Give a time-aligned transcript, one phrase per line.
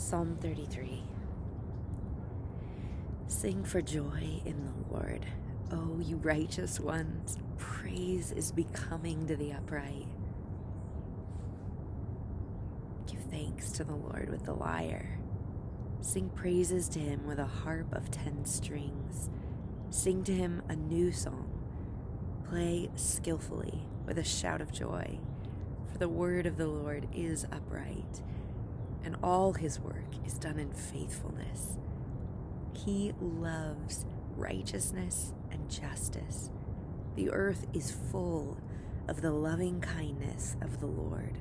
[0.00, 1.02] Psalm 33
[3.26, 5.26] Sing for joy in the Lord,
[5.70, 7.36] O you righteous ones.
[7.58, 10.08] Praise is becoming to the upright.
[13.06, 15.18] Give thanks to the Lord with the lyre.
[16.00, 19.28] Sing praises to him with a harp of ten strings.
[19.90, 21.46] Sing to him a new song.
[22.48, 25.20] Play skillfully with a shout of joy,
[25.92, 28.22] for the word of the Lord is upright
[29.04, 31.78] and all his work is done in faithfulness.
[32.72, 34.06] He loves
[34.36, 36.50] righteousness and justice.
[37.16, 38.58] The earth is full
[39.08, 41.38] of the loving kindness of the Lord.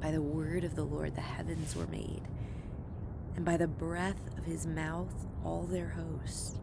[0.00, 2.22] By the word of the Lord the heavens were made,
[3.36, 6.58] and by the breath of his mouth all their hosts.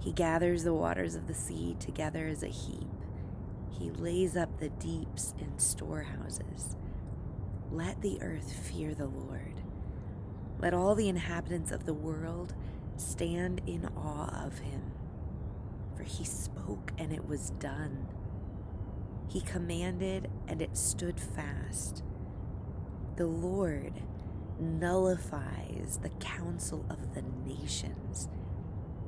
[0.00, 2.86] He gathers the waters of the sea together as a heap.
[3.70, 6.76] He lays up the deeps in storehouses.
[7.76, 9.60] Let the earth fear the Lord.
[10.58, 12.54] Let all the inhabitants of the world
[12.96, 14.80] stand in awe of him.
[15.94, 18.06] For he spoke and it was done.
[19.28, 22.02] He commanded and it stood fast.
[23.16, 23.92] The Lord
[24.58, 28.30] nullifies the counsel of the nations.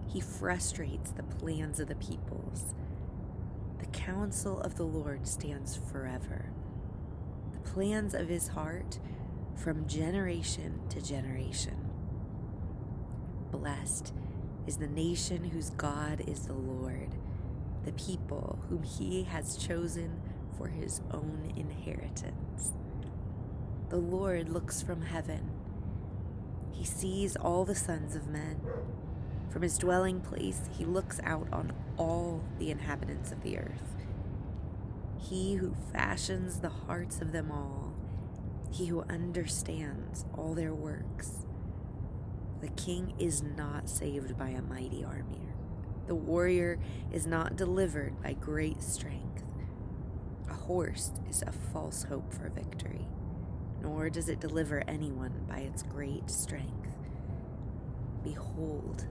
[0.06, 2.74] He frustrates the plans of the peoples.
[3.78, 6.50] The counsel of the Lord stands forever
[7.58, 8.98] plans of his heart
[9.56, 11.90] from generation to generation.
[13.50, 14.12] Blessed
[14.66, 17.14] is the nation whose God is the Lord,
[17.84, 20.20] the people whom he has chosen
[20.56, 22.72] for his own inheritance.
[23.88, 25.50] The Lord looks from heaven.
[26.72, 28.60] He sees all the sons of men.
[29.50, 33.96] From his dwelling place, he looks out on all the inhabitants of the earth
[35.18, 37.94] he who fashions the hearts of them all,
[38.72, 41.46] he who understands all their works.
[42.60, 45.48] The king is not saved by a mighty army.
[46.06, 46.78] The warrior
[47.12, 49.44] is not delivered by great strength.
[50.48, 53.06] A horse is a false hope for victory,
[53.82, 56.88] nor does it deliver anyone by its great strength.
[58.24, 59.06] Behold,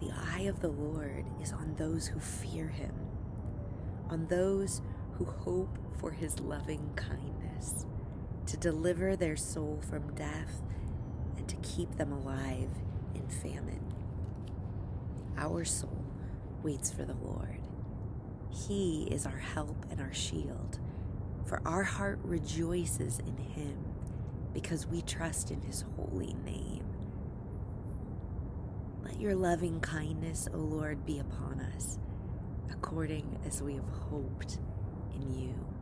[0.00, 2.94] the eye of the Lord is on those who fear him,
[4.08, 4.82] on those
[5.18, 7.86] who hope for his loving kindness,
[8.46, 10.62] to deliver their soul from death
[11.36, 12.70] and to keep them alive
[13.14, 13.92] in famine.
[15.36, 16.04] Our soul
[16.62, 17.60] waits for the Lord.
[18.50, 20.78] He is our help and our shield,
[21.44, 23.78] for our heart rejoices in him
[24.52, 26.84] because we trust in his holy name.
[29.02, 31.98] Let your loving kindness, O Lord, be upon us,
[32.70, 34.58] according as we have hoped
[35.16, 35.75] in you.